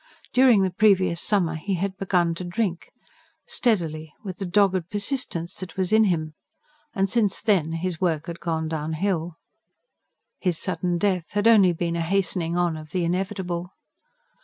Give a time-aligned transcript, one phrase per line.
[0.33, 2.89] During the previous summer he had begun to drink
[3.45, 6.33] steadily, with the dogged persistence that was in him
[6.95, 9.35] and since then his work had gone downhill.
[10.39, 13.73] His sudden death had only been a hastening on of the inevitable.